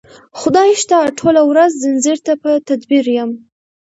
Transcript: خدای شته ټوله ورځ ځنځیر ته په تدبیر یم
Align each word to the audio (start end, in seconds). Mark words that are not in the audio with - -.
خدای 0.39 0.71
شته 0.81 0.97
ټوله 1.19 1.41
ورځ 1.49 1.71
ځنځیر 1.83 2.17
ته 2.25 2.33
په 2.41 2.51
تدبیر 2.67 3.05
یم 3.17 3.29